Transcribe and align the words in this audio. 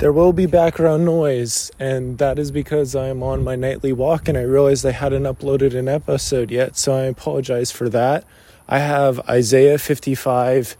there 0.00 0.14
will 0.14 0.32
be 0.32 0.46
background 0.46 1.04
noise, 1.04 1.70
and 1.78 2.16
that 2.16 2.38
is 2.38 2.50
because 2.50 2.96
I'm 2.96 3.22
on 3.22 3.44
my 3.44 3.54
nightly 3.54 3.92
walk 3.92 4.28
and 4.28 4.38
I 4.38 4.42
realized 4.42 4.86
I 4.86 4.92
hadn't 4.92 5.24
uploaded 5.24 5.74
an 5.74 5.88
episode 5.88 6.50
yet, 6.50 6.78
so 6.78 6.94
I 6.94 7.02
apologize 7.02 7.70
for 7.70 7.90
that. 7.90 8.24
I 8.66 8.78
have 8.78 9.20
Isaiah 9.28 9.76
55, 9.76 10.74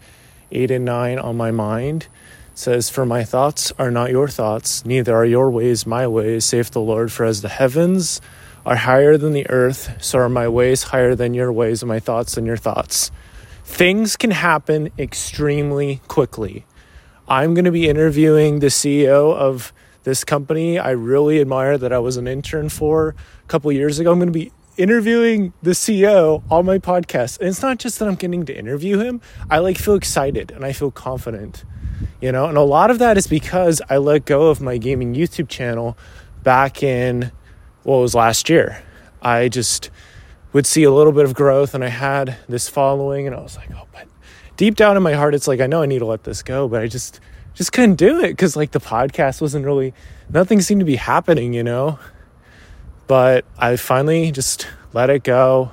8 0.51 0.71
and 0.71 0.85
9 0.85 1.19
on 1.19 1.37
my 1.37 1.51
mind. 1.51 2.07
It 2.53 2.57
says, 2.57 2.89
For 2.89 3.05
my 3.05 3.23
thoughts 3.23 3.71
are 3.77 3.91
not 3.91 4.09
your 4.09 4.27
thoughts, 4.27 4.83
neither 4.87 5.15
are 5.15 5.25
your 5.25 5.51
ways 5.51 5.85
my 5.85 6.07
ways, 6.07 6.45
saith 6.45 6.71
the 6.71 6.81
Lord. 6.81 7.11
For 7.11 7.23
as 7.23 7.43
the 7.43 7.49
heavens 7.49 8.21
are 8.65 8.77
higher 8.77 9.17
than 9.17 9.33
the 9.33 9.47
earth, 9.51 10.03
so 10.03 10.17
are 10.17 10.29
my 10.29 10.47
ways 10.47 10.81
higher 10.81 11.13
than 11.13 11.35
your 11.35 11.53
ways, 11.53 11.83
and 11.83 11.89
my 11.89 11.99
thoughts 11.99 12.33
than 12.33 12.47
your 12.47 12.57
thoughts. 12.57 13.11
Things 13.65 14.17
can 14.17 14.31
happen 14.31 14.89
extremely 14.97 16.01
quickly. 16.07 16.65
I'm 17.31 17.53
going 17.53 17.63
to 17.63 17.71
be 17.71 17.87
interviewing 17.87 18.59
the 18.59 18.67
CEO 18.67 19.33
of 19.33 19.71
this 20.03 20.25
company 20.25 20.77
I 20.77 20.89
really 20.89 21.39
admire 21.39 21.77
that 21.77 21.93
I 21.93 21.97
was 21.97 22.17
an 22.17 22.27
intern 22.27 22.67
for 22.67 23.15
a 23.41 23.47
couple 23.47 23.71
years 23.71 23.99
ago. 23.99 24.11
I'm 24.11 24.19
going 24.19 24.27
to 24.27 24.37
be 24.37 24.51
interviewing 24.75 25.53
the 25.63 25.71
CEO 25.71 26.43
on 26.51 26.65
my 26.65 26.77
podcast. 26.77 27.39
And 27.39 27.47
it's 27.47 27.61
not 27.61 27.77
just 27.77 27.99
that 27.99 28.09
I'm 28.09 28.15
getting 28.15 28.45
to 28.47 28.53
interview 28.53 28.99
him, 28.99 29.21
I 29.49 29.59
like 29.59 29.77
feel 29.77 29.95
excited 29.95 30.51
and 30.51 30.65
I 30.65 30.73
feel 30.73 30.91
confident. 30.91 31.63
You 32.19 32.33
know, 32.33 32.47
and 32.47 32.57
a 32.57 32.63
lot 32.63 32.91
of 32.91 32.99
that 32.99 33.17
is 33.17 33.27
because 33.27 33.81
I 33.89 33.95
let 33.95 34.25
go 34.25 34.47
of 34.47 34.59
my 34.59 34.77
gaming 34.77 35.15
YouTube 35.15 35.47
channel 35.47 35.97
back 36.43 36.83
in 36.83 37.31
what 37.83 37.99
was 37.99 38.13
last 38.13 38.49
year. 38.49 38.83
I 39.21 39.47
just 39.47 39.89
would 40.51 40.65
see 40.65 40.83
a 40.83 40.91
little 40.91 41.13
bit 41.13 41.23
of 41.23 41.33
growth 41.33 41.73
and 41.75 41.81
I 41.81 41.87
had 41.87 42.35
this 42.49 42.67
following 42.67 43.25
and 43.25 43.33
I 43.33 43.39
was 43.39 43.55
like, 43.55 43.71
oh, 43.73 43.87
but 43.93 44.09
deep 44.61 44.75
down 44.75 44.95
in 44.95 45.01
my 45.01 45.13
heart, 45.13 45.33
it's 45.33 45.47
like, 45.47 45.59
I 45.59 45.65
know 45.65 45.81
I 45.81 45.87
need 45.87 45.97
to 45.99 46.05
let 46.05 46.23
this 46.23 46.43
go, 46.43 46.67
but 46.67 46.83
I 46.83 46.87
just, 46.87 47.19
just 47.55 47.73
couldn't 47.73 47.95
do 47.95 48.19
it 48.19 48.27
because 48.27 48.55
like 48.55 48.69
the 48.69 48.79
podcast 48.79 49.41
wasn't 49.41 49.65
really, 49.65 49.91
nothing 50.29 50.61
seemed 50.61 50.81
to 50.81 50.85
be 50.85 50.97
happening, 50.97 51.51
you 51.55 51.63
know? 51.63 51.97
But 53.07 53.43
I 53.57 53.75
finally 53.75 54.31
just 54.31 54.67
let 54.93 55.09
it 55.09 55.23
go. 55.23 55.71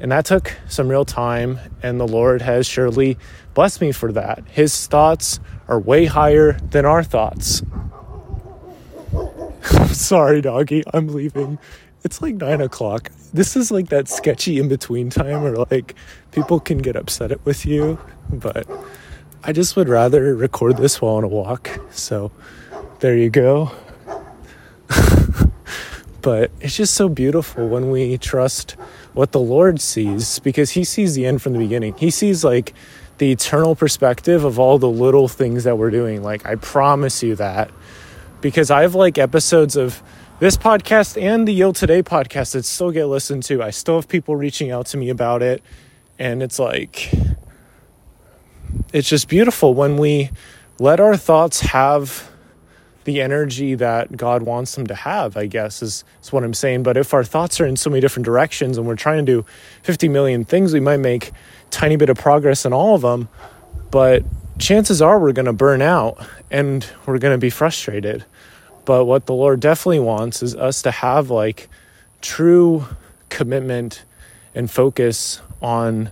And 0.00 0.10
that 0.12 0.24
took 0.24 0.56
some 0.66 0.88
real 0.88 1.04
time, 1.04 1.60
and 1.82 2.00
the 2.00 2.08
Lord 2.08 2.40
has 2.40 2.66
surely 2.66 3.18
blessed 3.52 3.82
me 3.82 3.92
for 3.92 4.12
that. 4.12 4.44
His 4.48 4.86
thoughts 4.86 5.38
are 5.68 5.78
way 5.78 6.06
higher 6.06 6.52
than 6.52 6.86
our 6.86 7.04
thoughts. 7.04 7.62
Sorry, 9.92 10.40
doggy, 10.40 10.84
I'm 10.94 11.08
leaving. 11.08 11.58
It's 12.04 12.20
like 12.20 12.34
nine 12.34 12.60
o'clock. 12.60 13.10
This 13.32 13.56
is 13.56 13.70
like 13.70 13.88
that 13.88 14.08
sketchy 14.08 14.58
in 14.58 14.68
between 14.68 15.08
time 15.08 15.42
where 15.42 15.56
like 15.70 15.94
people 16.32 16.60
can 16.60 16.78
get 16.78 16.96
upset 16.96 17.44
with 17.46 17.64
you, 17.64 17.98
but 18.30 18.68
I 19.42 19.52
just 19.52 19.74
would 19.74 19.88
rather 19.88 20.34
record 20.36 20.76
this 20.76 21.00
while 21.00 21.14
on 21.14 21.24
a 21.24 21.28
walk. 21.28 21.70
So 21.90 22.30
there 23.00 23.16
you 23.16 23.30
go. 23.30 23.72
but 26.20 26.50
it's 26.60 26.76
just 26.76 26.92
so 26.92 27.08
beautiful 27.08 27.68
when 27.68 27.90
we 27.90 28.18
trust 28.18 28.72
what 29.14 29.32
the 29.32 29.40
Lord 29.40 29.80
sees 29.80 30.40
because 30.40 30.72
He 30.72 30.84
sees 30.84 31.14
the 31.14 31.24
end 31.24 31.40
from 31.40 31.54
the 31.54 31.58
beginning. 31.58 31.94
He 31.96 32.10
sees 32.10 32.44
like 32.44 32.74
the 33.16 33.32
eternal 33.32 33.74
perspective 33.74 34.44
of 34.44 34.58
all 34.58 34.78
the 34.78 34.90
little 34.90 35.28
things 35.28 35.64
that 35.64 35.78
we're 35.78 35.90
doing. 35.90 36.22
Like, 36.22 36.44
I 36.44 36.56
promise 36.56 37.22
you 37.22 37.34
that 37.36 37.70
because 38.42 38.70
I 38.70 38.82
have 38.82 38.94
like 38.94 39.16
episodes 39.16 39.74
of 39.74 40.02
this 40.40 40.56
podcast 40.56 41.20
and 41.20 41.46
the 41.46 41.52
Yield 41.52 41.76
Today 41.76 42.02
podcast 42.02 42.52
that 42.52 42.64
still 42.64 42.90
get 42.90 43.06
listened 43.06 43.44
to. 43.44 43.62
I 43.62 43.70
still 43.70 43.96
have 43.96 44.08
people 44.08 44.34
reaching 44.34 44.72
out 44.72 44.86
to 44.86 44.96
me 44.96 45.08
about 45.08 45.42
it. 45.42 45.62
And 46.18 46.42
it's 46.42 46.58
like, 46.58 47.12
it's 48.92 49.08
just 49.08 49.28
beautiful 49.28 49.74
when 49.74 49.96
we 49.96 50.30
let 50.80 50.98
our 50.98 51.16
thoughts 51.16 51.60
have 51.60 52.30
the 53.04 53.20
energy 53.20 53.76
that 53.76 54.16
God 54.16 54.42
wants 54.42 54.74
them 54.74 54.88
to 54.88 54.94
have, 54.94 55.36
I 55.36 55.46
guess, 55.46 55.82
is, 55.82 56.04
is 56.20 56.32
what 56.32 56.42
I'm 56.42 56.54
saying. 56.54 56.82
But 56.82 56.96
if 56.96 57.14
our 57.14 57.22
thoughts 57.22 57.60
are 57.60 57.66
in 57.66 57.76
so 57.76 57.88
many 57.88 58.00
different 58.00 58.24
directions 58.24 58.76
and 58.76 58.88
we're 58.88 58.96
trying 58.96 59.24
to 59.24 59.42
do 59.42 59.46
50 59.82 60.08
million 60.08 60.44
things, 60.44 60.72
we 60.72 60.80
might 60.80 60.96
make 60.96 61.30
tiny 61.70 61.94
bit 61.94 62.08
of 62.08 62.18
progress 62.18 62.64
in 62.64 62.72
all 62.72 62.96
of 62.96 63.02
them. 63.02 63.28
But 63.92 64.24
chances 64.58 65.00
are 65.00 65.20
we're 65.20 65.32
going 65.32 65.46
to 65.46 65.52
burn 65.52 65.80
out 65.80 66.26
and 66.50 66.84
we're 67.06 67.18
going 67.18 67.34
to 67.34 67.38
be 67.38 67.50
frustrated. 67.50 68.24
But 68.84 69.04
what 69.04 69.26
the 69.26 69.34
Lord 69.34 69.60
definitely 69.60 70.00
wants 70.00 70.42
is 70.42 70.54
us 70.54 70.82
to 70.82 70.90
have 70.90 71.30
like 71.30 71.68
true 72.20 72.86
commitment 73.28 74.04
and 74.54 74.70
focus 74.70 75.40
on 75.60 76.10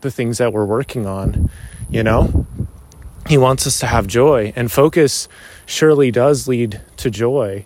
the 0.00 0.10
things 0.10 0.38
that 0.38 0.52
we're 0.52 0.64
working 0.64 1.06
on, 1.06 1.50
you 1.90 2.02
know? 2.02 2.46
He 3.28 3.38
wants 3.38 3.66
us 3.66 3.78
to 3.80 3.86
have 3.86 4.08
joy, 4.08 4.52
and 4.56 4.70
focus 4.70 5.28
surely 5.64 6.10
does 6.10 6.48
lead 6.48 6.80
to 6.96 7.10
joy. 7.10 7.64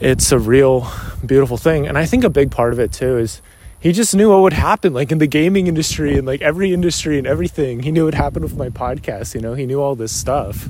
It's 0.00 0.32
a 0.32 0.38
real 0.38 0.90
beautiful 1.24 1.56
thing. 1.56 1.86
And 1.86 1.98
I 1.98 2.06
think 2.06 2.24
a 2.24 2.30
big 2.30 2.50
part 2.50 2.72
of 2.72 2.78
it 2.78 2.92
too 2.92 3.18
is 3.18 3.42
he 3.78 3.92
just 3.92 4.14
knew 4.14 4.30
what 4.30 4.40
would 4.40 4.52
happen, 4.52 4.94
like 4.94 5.12
in 5.12 5.18
the 5.18 5.26
gaming 5.26 5.66
industry 5.66 6.16
and 6.16 6.26
like 6.26 6.40
every 6.42 6.72
industry 6.72 7.18
and 7.18 7.26
everything. 7.26 7.80
He 7.80 7.92
knew 7.92 8.06
what 8.06 8.14
happened 8.14 8.44
with 8.44 8.56
my 8.56 8.68
podcast, 8.70 9.34
you 9.34 9.40
know, 9.40 9.54
he 9.54 9.66
knew 9.66 9.80
all 9.80 9.94
this 9.94 10.12
stuff. 10.12 10.68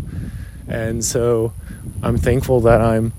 And 0.69 1.05
so 1.05 1.53
I'm 2.03 2.19
thankful 2.19 2.61
that 2.63 2.81
I'm 2.81 3.13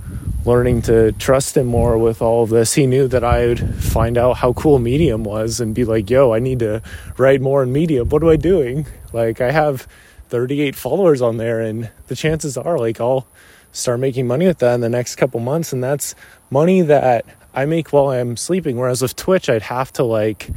learning 0.46 0.82
to 0.84 1.12
trust 1.14 1.58
him 1.58 1.66
more 1.66 1.98
with 1.98 2.22
all 2.22 2.44
of 2.44 2.50
this. 2.50 2.74
He 2.74 2.88
knew 2.88 3.08
that 3.10 3.24
I 3.24 3.48
would 3.48 3.76
find 3.76 4.18
out 4.18 4.38
how 4.38 4.54
cool 4.54 4.80
Medium 4.80 5.24
was 5.24 5.60
and 5.60 5.76
be 5.76 5.84
like, 5.84 6.10
yo, 6.10 6.34
I 6.34 6.40
need 6.40 6.60
to 6.60 6.82
write 7.18 7.42
more 7.42 7.64
in 7.64 7.74
Medium. 7.74 8.08
What 8.10 8.24
am 8.24 8.30
I 8.30 8.38
doing? 8.38 8.88
Like, 9.12 9.42
I 9.42 9.52
have 9.52 9.88
38 10.30 10.76
followers 10.76 11.22
on 11.22 11.38
there, 11.38 11.60
and 11.60 11.90
the 12.08 12.16
chances 12.16 12.58
are, 12.58 12.78
like, 12.78 13.02
I'll 13.02 13.28
start 13.72 14.00
making 14.00 14.28
money 14.28 14.48
with 14.48 14.60
that 14.60 14.76
in 14.76 14.82
the 14.82 14.90
next 14.90 15.16
couple 15.16 15.40
months. 15.40 15.74
And 15.74 15.84
that's 15.84 16.16
money 16.50 16.82
that 16.82 17.26
I 17.54 17.66
make 17.66 17.92
while 17.92 18.10
I'm 18.10 18.38
sleeping. 18.38 18.78
Whereas 18.78 19.02
with 19.02 19.16
Twitch, 19.16 19.50
I'd 19.50 19.64
have 19.64 19.92
to, 19.94 20.04
like, 20.04 20.50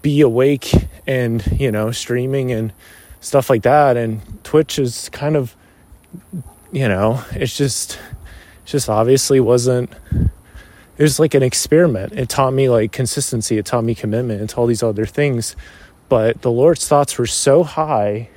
be 0.00 0.22
awake 0.22 0.72
and, 1.06 1.46
you 1.60 1.70
know, 1.70 1.90
streaming 1.90 2.50
and 2.50 2.72
stuff 3.20 3.50
like 3.50 3.62
that. 3.62 3.98
And 3.98 4.22
Twitch 4.42 4.78
is 4.78 5.10
kind 5.10 5.36
of 5.36 5.54
you 6.72 6.88
know, 6.88 7.22
it's 7.32 7.56
just, 7.56 7.98
just 8.64 8.88
obviously 8.88 9.40
wasn't. 9.40 9.90
It 10.98 11.02
was 11.02 11.18
like 11.18 11.34
an 11.34 11.42
experiment. 11.42 12.12
It 12.12 12.28
taught 12.28 12.52
me 12.52 12.68
like 12.68 12.92
consistency. 12.92 13.58
It 13.58 13.66
taught 13.66 13.84
me 13.84 13.94
commitment. 13.94 14.40
It's 14.42 14.54
all 14.54 14.66
these 14.66 14.82
other 14.82 15.06
things. 15.06 15.56
But 16.08 16.42
the 16.42 16.50
Lord's 16.50 16.86
thoughts 16.86 17.18
were 17.18 17.26
so 17.26 17.64
high. 17.64 18.28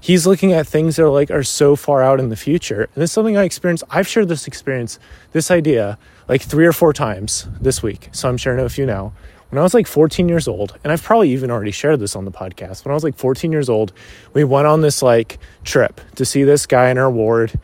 He's 0.00 0.26
looking 0.26 0.52
at 0.52 0.66
things 0.66 0.96
that 0.96 1.04
are 1.04 1.10
like 1.10 1.30
are 1.30 1.42
so 1.42 1.74
far 1.74 2.02
out 2.02 2.20
in 2.20 2.28
the 2.28 2.36
future. 2.36 2.88
And 2.94 3.02
it's 3.02 3.12
something 3.12 3.36
I 3.36 3.44
experienced. 3.44 3.84
I've 3.90 4.06
shared 4.06 4.28
this 4.28 4.46
experience, 4.46 4.98
this 5.32 5.50
idea, 5.50 5.98
like 6.28 6.42
three 6.42 6.66
or 6.66 6.72
four 6.72 6.92
times 6.92 7.48
this 7.60 7.82
week. 7.82 8.10
So 8.12 8.28
I'm 8.28 8.36
sharing 8.36 8.60
it 8.60 8.64
with 8.64 8.78
you 8.78 8.86
now 8.86 9.12
when 9.50 9.58
I 9.58 9.62
was 9.62 9.74
like 9.74 9.86
14 9.86 10.28
years 10.28 10.48
old, 10.48 10.76
and 10.82 10.92
I've 10.92 11.02
probably 11.02 11.30
even 11.30 11.50
already 11.50 11.70
shared 11.70 12.00
this 12.00 12.16
on 12.16 12.24
the 12.24 12.32
podcast. 12.32 12.84
When 12.84 12.92
I 12.92 12.94
was 12.94 13.04
like 13.04 13.16
14 13.16 13.52
years 13.52 13.68
old, 13.68 13.92
we 14.32 14.44
went 14.44 14.66
on 14.66 14.80
this 14.80 15.02
like 15.02 15.38
trip 15.64 16.00
to 16.16 16.24
see 16.24 16.44
this 16.44 16.66
guy 16.66 16.90
in 16.90 16.98
our 16.98 17.10
ward 17.10 17.58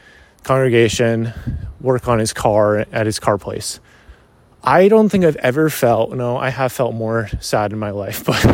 congregation 0.45 1.33
work 1.81 2.09
on 2.09 2.19
his 2.19 2.33
car 2.33 2.79
at 2.93 3.07
his 3.07 3.19
car 3.19 3.39
place. 3.39 3.81
I 4.65 4.87
don't 4.87 5.09
think 5.09 5.25
I've 5.25 5.37
ever 5.37 5.69
felt, 5.69 6.13
no, 6.13 6.37
I 6.37 6.51
have 6.51 6.71
felt 6.71 6.95
more 6.95 7.29
sad 7.41 7.73
in 7.73 7.81
my 7.81 7.91
life, 7.91 8.25
but 8.27 8.45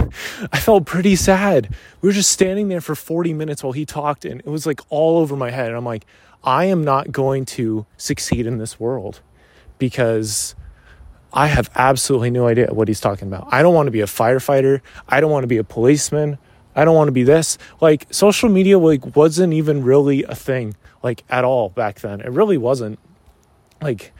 I 0.52 0.58
felt 0.58 0.86
pretty 0.86 1.16
sad. 1.16 1.74
We 2.00 2.08
were 2.08 2.14
just 2.14 2.30
standing 2.30 2.68
there 2.68 2.80
for 2.80 2.94
40 2.94 3.34
minutes 3.34 3.62
while 3.62 3.72
he 3.72 3.84
talked, 3.84 4.24
and 4.24 4.40
it 4.40 4.46
was 4.46 4.64
like 4.64 4.80
all 4.88 5.18
over 5.18 5.36
my 5.36 5.50
head. 5.50 5.68
And 5.68 5.76
I'm 5.76 5.84
like, 5.84 6.06
I 6.42 6.64
am 6.66 6.82
not 6.82 7.12
going 7.12 7.44
to 7.46 7.84
succeed 7.98 8.46
in 8.46 8.56
this 8.56 8.80
world 8.80 9.20
because 9.78 10.54
I 11.32 11.48
have 11.48 11.70
absolutely 11.74 12.30
no 12.30 12.46
idea 12.46 12.72
what 12.72 12.88
he's 12.88 13.00
talking 13.00 13.28
about. 13.28 13.48
I 13.50 13.62
don't 13.62 13.74
want 13.74 13.86
to 13.86 13.90
be 13.90 14.00
a 14.00 14.06
firefighter. 14.06 14.80
I 15.08 15.20
don't 15.20 15.30
want 15.30 15.44
to 15.44 15.48
be 15.48 15.58
a 15.58 15.64
policeman. 15.64 16.38
I 16.74 16.84
don't 16.84 16.94
want 16.94 17.08
to 17.08 17.12
be 17.12 17.24
this. 17.24 17.58
Like 17.80 18.06
social 18.10 18.48
media 18.48 18.78
like 18.78 19.16
wasn't 19.16 19.52
even 19.52 19.82
really 19.82 20.22
a 20.24 20.34
thing 20.34 20.76
like 21.02 21.24
at 21.28 21.44
all 21.44 21.68
back 21.68 22.00
then. 22.00 22.20
It 22.20 22.30
really 22.30 22.58
wasn't. 22.58 22.98
Like 23.82 24.12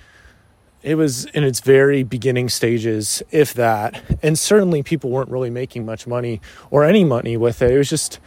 it 0.82 0.96
was 0.96 1.25
in 1.26 1.44
its 1.44 1.60
very 1.60 2.02
beginning 2.02 2.49
stages, 2.49 3.22
if 3.31 3.55
that. 3.55 4.02
And 4.22 4.38
certainly 4.38 4.82
people 4.82 5.10
weren't 5.10 5.31
really 5.31 5.50
making 5.50 5.87
much 5.87 6.06
money 6.06 6.40
or 6.70 6.84
any 6.84 7.05
money 7.05 7.37
with 7.37 7.62
it. 7.62 7.70
It 7.70 7.78
was 7.78 7.88
just 7.88 8.20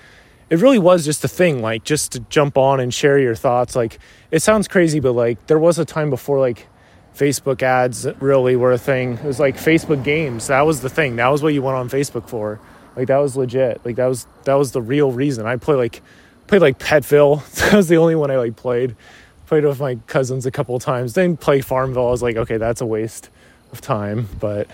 it 0.49 0.59
really 0.59 0.79
was 0.79 1.05
just 1.05 1.23
a 1.23 1.29
thing 1.29 1.61
like 1.61 1.83
just 1.83 2.11
to 2.11 2.19
jump 2.29 2.57
on 2.57 2.81
and 2.81 2.93
share 2.93 3.17
your 3.17 3.35
thoughts 3.35 3.73
like 3.73 3.99
it 4.31 4.41
sounds 4.41 4.67
crazy 4.67 4.99
but 4.99 5.13
like 5.13 5.47
there 5.47 5.57
was 5.57 5.79
a 5.79 5.85
time 5.85 6.09
before 6.09 6.39
like 6.39 6.67
Facebook 7.15 7.61
ads 7.61 8.07
really 8.19 8.55
were 8.55 8.71
a 8.71 8.77
thing. 8.77 9.13
It 9.13 9.23
was 9.23 9.39
like 9.39 9.57
Facebook 9.57 10.03
games. 10.03 10.47
That 10.47 10.61
was 10.61 10.81
the 10.81 10.89
thing. 10.89 11.17
That 11.17 11.27
was 11.27 11.43
what 11.43 11.53
you 11.53 11.61
went 11.61 11.77
on 11.77 11.89
Facebook 11.89 12.27
for. 12.27 12.59
Like 12.95 13.07
that 13.07 13.17
was 13.17 13.35
legit. 13.35 13.81
Like 13.85 13.95
that 13.97 14.07
was 14.07 14.27
that 14.43 14.55
was 14.55 14.71
the 14.71 14.81
real 14.81 15.11
reason. 15.11 15.45
I 15.45 15.57
played 15.57 15.77
like 15.77 16.01
played 16.47 16.61
like 16.61 16.79
Petville. 16.79 17.41
That 17.61 17.73
was 17.77 17.87
the 17.87 17.97
only 17.97 18.15
one 18.15 18.31
I 18.31 18.37
like 18.37 18.55
played. 18.55 18.95
Played 19.47 19.65
with 19.65 19.79
my 19.79 19.95
cousins 20.07 20.45
a 20.45 20.51
couple 20.51 20.77
times. 20.79 21.13
Then 21.13 21.37
play 21.37 21.61
Farmville. 21.61 22.07
I 22.07 22.11
was 22.11 22.21
like, 22.21 22.37
okay, 22.37 22.57
that's 22.57 22.81
a 22.81 22.85
waste 22.85 23.29
of 23.71 23.81
time. 23.81 24.27
But 24.39 24.67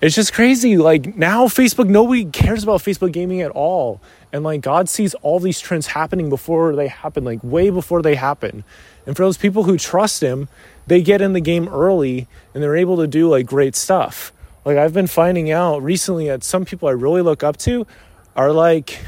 it's 0.00 0.14
just 0.14 0.32
crazy. 0.32 0.76
Like 0.76 1.16
now, 1.16 1.46
Facebook, 1.46 1.88
nobody 1.88 2.24
cares 2.24 2.62
about 2.62 2.80
Facebook 2.80 3.12
gaming 3.12 3.40
at 3.40 3.50
all. 3.50 4.00
And 4.32 4.44
like 4.44 4.60
God 4.60 4.88
sees 4.88 5.14
all 5.14 5.40
these 5.40 5.60
trends 5.60 5.88
happening 5.88 6.28
before 6.28 6.76
they 6.76 6.88
happen, 6.88 7.24
like 7.24 7.40
way 7.42 7.70
before 7.70 8.02
they 8.02 8.14
happen. 8.14 8.64
And 9.06 9.16
for 9.16 9.22
those 9.24 9.38
people 9.38 9.64
who 9.64 9.78
trust 9.78 10.22
Him, 10.22 10.48
they 10.86 11.02
get 11.02 11.20
in 11.20 11.32
the 11.32 11.40
game 11.40 11.68
early 11.68 12.28
and 12.54 12.62
they're 12.62 12.76
able 12.76 12.98
to 12.98 13.06
do 13.06 13.28
like 13.28 13.46
great 13.46 13.74
stuff. 13.74 14.32
Like 14.64 14.76
I've 14.76 14.92
been 14.92 15.06
finding 15.06 15.50
out 15.50 15.82
recently 15.82 16.28
that 16.28 16.44
some 16.44 16.64
people 16.64 16.88
I 16.88 16.92
really 16.92 17.22
look 17.22 17.42
up 17.42 17.56
to 17.58 17.86
are 18.36 18.52
like 18.52 19.00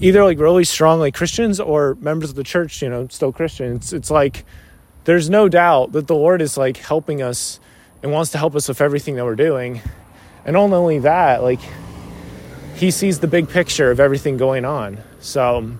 either 0.00 0.24
like 0.24 0.38
really 0.38 0.64
strong 0.64 1.00
like 1.00 1.14
Christians 1.14 1.60
or 1.60 1.96
members 2.00 2.30
of 2.30 2.36
the 2.36 2.44
church, 2.44 2.80
you 2.80 2.88
know, 2.88 3.08
still 3.08 3.32
Christians. 3.32 3.92
It's 3.92 4.10
like 4.10 4.44
there's 5.04 5.28
no 5.28 5.48
doubt 5.48 5.92
that 5.92 6.06
the 6.06 6.14
Lord 6.14 6.40
is 6.40 6.56
like 6.56 6.76
helping 6.76 7.20
us 7.20 7.60
and 8.02 8.12
wants 8.12 8.32
to 8.32 8.38
help 8.38 8.54
us 8.54 8.68
with 8.68 8.80
everything 8.80 9.16
that 9.16 9.24
we're 9.24 9.36
doing. 9.36 9.80
And 10.44 10.54
not 10.54 10.72
only 10.72 10.98
that, 11.00 11.42
like 11.42 11.60
he 12.74 12.90
sees 12.90 13.20
the 13.20 13.28
big 13.28 13.48
picture 13.48 13.90
of 13.90 14.00
everything 14.00 14.36
going 14.36 14.64
on. 14.64 14.98
So, 15.20 15.70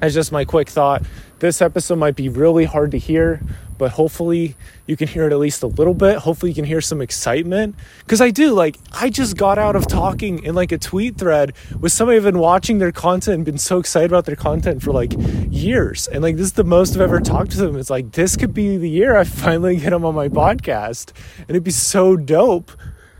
as 0.00 0.14
just 0.14 0.30
my 0.30 0.44
quick 0.44 0.68
thought, 0.68 1.02
this 1.40 1.62
episode 1.62 1.98
might 1.98 2.16
be 2.16 2.28
really 2.28 2.64
hard 2.64 2.90
to 2.90 2.98
hear, 2.98 3.40
but 3.78 3.92
hopefully 3.92 4.56
you 4.86 4.96
can 4.96 5.06
hear 5.06 5.26
it 5.26 5.32
at 5.32 5.38
least 5.38 5.62
a 5.62 5.68
little 5.68 5.94
bit. 5.94 6.18
Hopefully 6.18 6.50
you 6.50 6.54
can 6.54 6.64
hear 6.64 6.80
some 6.80 7.00
excitement. 7.00 7.76
Cause 8.08 8.20
I 8.20 8.30
do, 8.30 8.52
like, 8.52 8.76
I 8.92 9.08
just 9.08 9.36
got 9.36 9.56
out 9.56 9.76
of 9.76 9.86
talking 9.86 10.42
in 10.42 10.54
like 10.54 10.72
a 10.72 10.78
tweet 10.78 11.16
thread 11.16 11.54
with 11.78 11.92
somebody 11.92 12.16
who've 12.16 12.24
been 12.24 12.40
watching 12.40 12.78
their 12.78 12.90
content 12.90 13.36
and 13.36 13.44
been 13.44 13.58
so 13.58 13.78
excited 13.78 14.10
about 14.10 14.24
their 14.24 14.36
content 14.36 14.82
for 14.82 14.92
like 14.92 15.12
years. 15.16 16.08
And 16.08 16.22
like, 16.22 16.36
this 16.36 16.46
is 16.46 16.52
the 16.54 16.64
most 16.64 16.96
I've 16.96 17.02
ever 17.02 17.20
talked 17.20 17.52
to 17.52 17.58
them. 17.58 17.76
It's 17.76 17.90
like, 17.90 18.12
this 18.12 18.36
could 18.36 18.52
be 18.52 18.76
the 18.76 18.90
year 18.90 19.16
I 19.16 19.24
finally 19.24 19.76
get 19.76 19.90
them 19.90 20.04
on 20.04 20.14
my 20.14 20.28
podcast. 20.28 21.12
And 21.40 21.50
it'd 21.50 21.64
be 21.64 21.70
so 21.70 22.16
dope. 22.16 22.72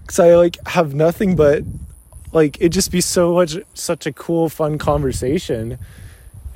Cause 0.06 0.18
I 0.18 0.34
like 0.34 0.56
have 0.66 0.94
nothing 0.94 1.36
but 1.36 1.62
like, 2.32 2.56
it'd 2.56 2.72
just 2.72 2.90
be 2.90 3.00
so 3.00 3.34
much, 3.34 3.56
such 3.74 4.06
a 4.06 4.12
cool, 4.12 4.48
fun 4.48 4.76
conversation 4.78 5.78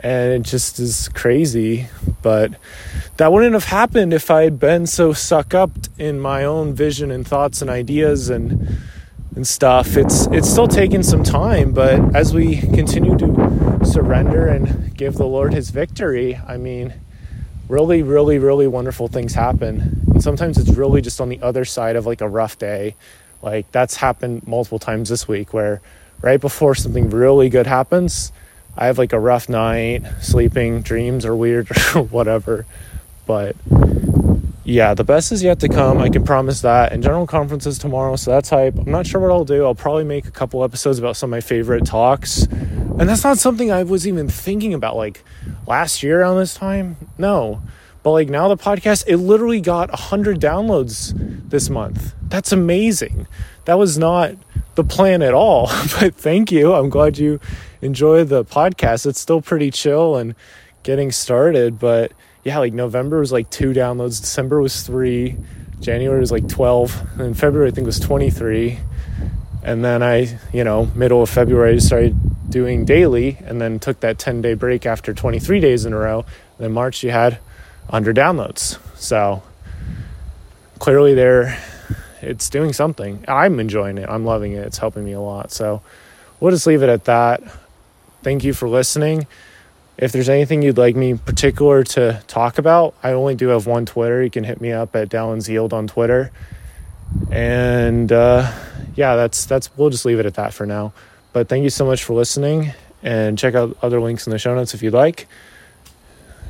and 0.03 0.33
it 0.33 0.43
just 0.43 0.79
is 0.79 1.09
crazy. 1.11 1.89
But 2.23 2.53
that 3.17 3.33
wouldn't 3.33 3.55
have 3.55 3.65
happened 3.65 4.13
if 4.13 4.31
I 4.31 4.43
had 4.43 4.59
been 4.59 4.87
so 4.87 5.13
suck 5.13 5.55
up 5.55 5.71
in 5.99 6.21
my 6.21 6.45
own 6.45 6.75
vision 6.75 7.11
and 7.11 7.27
thoughts 7.27 7.63
and 7.63 7.71
ideas 7.71 8.29
and 8.29 8.79
and 9.35 9.47
stuff. 9.47 9.97
It's 9.97 10.27
it's 10.27 10.49
still 10.49 10.69
taking 10.69 11.03
some 11.03 11.23
time, 11.23 11.73
but 11.73 12.15
as 12.15 12.35
we 12.35 12.57
continue 12.57 13.17
to 13.19 13.81
surrender 13.85 14.47
and 14.47 14.95
give 14.97 15.15
the 15.15 15.27
Lord 15.27 15.55
His 15.55 15.71
victory, 15.71 16.37
I 16.47 16.57
mean, 16.57 16.95
really, 17.69 18.03
really, 18.03 18.39
really 18.39 18.67
wonderful 18.67 19.09
things 19.09 19.35
happen. 19.35 20.05
And 20.09 20.23
sometimes 20.23 20.59
it's 20.59 20.71
really 20.71 21.01
just 21.01 21.21
on 21.21 21.29
the 21.29 21.41
other 21.41 21.65
side 21.65 21.97
of 21.97 22.07
like 22.07 22.21
a 22.21 22.29
rough 22.29 22.59
day. 22.59 22.95
Like 23.41 23.71
that's 23.73 23.97
happened 23.97 24.47
multiple 24.47 24.79
times 24.79 25.09
this 25.09 25.27
week, 25.27 25.55
where 25.55 25.81
right 26.21 26.41
before 26.41 26.75
something 26.75 27.11
really 27.11 27.49
good 27.49 27.67
happens 27.67 28.33
I 28.77 28.87
have 28.87 28.99
like 28.99 29.13
a 29.13 29.21
rough 29.21 29.49
night, 29.49 30.03
sleeping, 30.21 30.83
dreams 30.83 31.27
are 31.27 31.37
weird 31.37 31.71
or 31.95 32.03
whatever. 32.05 32.67
But 33.27 33.57
yeah, 34.65 34.95
the 34.95 35.05
best 35.05 35.33
is 35.33 35.43
yet 35.43 35.61
to 35.61 35.69
come. 35.69 35.99
I 35.99 36.09
can 36.09 36.25
promise 36.25 36.63
that. 36.63 36.93
And 36.93 37.03
general 37.03 37.27
conferences 37.27 37.79
tomorrow, 37.79 38.17
so 38.17 38.31
that's 38.31 38.51
hype. 38.51 38.77
I'm 38.79 38.91
not 38.91 39.07
sure 39.07 39.21
what 39.21 39.31
I'll 39.31 39.45
do. 39.45 39.65
I'll 39.65 39.75
probably 39.75 40.05
make 40.05 40.27
a 40.27 40.31
couple 40.31 40.63
episodes 40.65 40.99
about 40.99 41.17
some 41.17 41.29
of 41.29 41.31
my 41.33 41.41
favorite 41.41 41.85
talks. 41.85 42.45
And 42.45 43.09
that's 43.09 43.25
not 43.25 43.39
something 43.39 43.73
I 43.73 43.83
was 43.83 44.07
even 44.07 44.29
thinking 44.29 44.75
about 44.75 44.97
like 44.97 45.25
last 45.67 46.03
year 46.03 46.21
around 46.21 46.39
this 46.39 46.55
time. 46.55 46.97
No. 47.19 47.63
But 48.03 48.13
like 48.13 48.29
now 48.29 48.49
the 48.49 48.57
podcast, 48.57 49.05
it 49.07 49.17
literally 49.19 49.61
got 49.61 49.91
100 49.91 50.41
downloads 50.41 51.13
this 51.49 51.69
month. 51.69 52.15
That's 52.23 52.53
amazing. 52.53 53.27
That 53.65 53.79
was 53.79 53.99
not 53.99 54.35
the 54.75 54.85
plan 54.85 55.23
at 55.23 55.35
all. 55.35 55.67
but 56.01 56.15
thank 56.15 56.53
you. 56.53 56.75
I'm 56.75 56.91
glad 56.91 57.19
you 57.19 57.41
enjoy 57.81 58.25
the 58.25 58.45
podcast. 58.45 59.07
It's 59.07 59.21
still 59.21 59.41
pretty 59.41 59.71
chill 59.71 60.17
and 60.17 60.35
getting 60.83 61.13
started, 61.13 61.79
but 61.79 62.13
yeah, 62.45 62.59
like 62.59 62.73
November 62.73 63.21
was 63.21 63.33
like 63.33 63.51
two 63.51 63.73
downloads, 63.73 64.21
December 64.21 64.61
was 64.61 64.83
three, 64.83 65.37
January 65.81 66.19
was 66.19 66.33
like 66.33 66.49
12, 66.49 67.21
and 67.21 67.39
February 67.39 67.69
I 67.69 67.73
think 67.73 67.87
was 67.87 68.01
23. 68.01 68.79
And 69.65 69.85
then 69.85 70.03
I, 70.03 70.39
you 70.53 70.65
know, 70.65 70.87
middle 70.95 71.23
of 71.23 71.31
February, 71.31 71.75
I 71.75 71.79
started 71.79 72.17
doing 72.51 72.85
daily 72.85 73.39
and 73.45 73.61
then 73.61 73.79
took 73.79 74.01
that 74.01 74.19
10 74.19 74.43
day 74.43 74.55
break 74.55 74.87
after 74.87 75.15
23 75.15 75.61
days 75.61 75.85
in 75.85 75.93
a 75.93 75.99
row. 75.99 76.25
Then 76.59 76.73
March, 76.73 77.03
you 77.03 77.11
had 77.11 77.35
100 77.87 78.17
downloads. 78.17 78.79
So 78.97 79.43
clearly, 80.79 81.15
there, 81.15 81.59
it's 82.23 82.49
doing 82.49 82.73
something. 82.73 83.25
I'm 83.29 83.61
enjoying 83.61 83.99
it. 83.99 84.09
I'm 84.09 84.25
loving 84.25 84.53
it. 84.53 84.67
It's 84.67 84.79
helping 84.79 85.05
me 85.05 85.13
a 85.13 85.21
lot. 85.21 85.53
So 85.53 85.83
we'll 86.41 86.53
just 86.53 86.67
leave 86.67 86.83
it 86.83 86.89
at 86.89 87.05
that. 87.05 87.43
Thank 88.23 88.45
you 88.45 88.55
for 88.55 88.69
listening. 88.69 89.27
If 89.99 90.13
there's 90.13 90.29
anything 90.29 90.63
you'd 90.63 90.79
like 90.79 90.97
me 90.97 91.15
particular 91.15 91.85
to 91.85 92.23
talk 92.27 92.59
about, 92.59 92.95
I 93.03 93.13
only 93.13 93.35
do 93.35 93.49
have 93.49 93.67
one 93.67 93.85
Twitter. 93.85 94.23
You 94.23 94.31
can 94.31 94.45
hit 94.45 94.61
me 94.61 94.73
up 94.73 94.97
at 94.97 95.09
Dallin 95.09 95.47
Yield 95.47 95.73
on 95.73 95.87
Twitter. 95.87 96.31
And 97.31 98.11
uh, 98.11 98.51
yeah, 98.95 99.17
that's 99.17 99.45
that's 99.45 99.77
we'll 99.77 99.91
just 99.91 100.05
leave 100.05 100.19
it 100.19 100.27
at 100.27 100.35
that 100.35 100.55
for 100.55 100.67
now. 100.67 100.93
But 101.33 101.49
thank 101.49 101.63
you 101.63 101.71
so 101.71 101.85
much 101.85 102.05
for 102.05 102.15
listening 102.15 102.73
and 103.03 103.39
check 103.39 103.55
out 103.55 103.77
other 103.83 104.01
links 104.01 104.27
in 104.27 104.31
the 104.31 104.39
show 104.39 104.55
notes 104.55 104.75
if 104.75 104.83
you'd 104.83 104.95
like. 104.95 105.27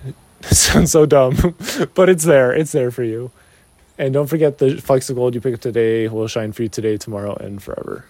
It 0.04 0.14
sounds 0.54 0.92
so 0.92 1.06
dumb, 1.06 1.56
but 1.94 2.08
it's 2.08 2.24
there. 2.24 2.52
It's 2.52 2.72
there 2.72 2.90
for 2.90 3.02
you. 3.02 3.30
And 4.02 4.12
don't 4.12 4.26
forget 4.26 4.58
the 4.58 4.80
flecks 4.80 5.10
of 5.10 5.14
gold 5.14 5.36
you 5.36 5.40
pick 5.40 5.54
up 5.54 5.60
today 5.60 6.08
will 6.08 6.26
shine 6.26 6.50
for 6.50 6.64
you 6.64 6.68
today, 6.68 6.96
tomorrow, 6.96 7.36
and 7.36 7.62
forever. 7.62 8.04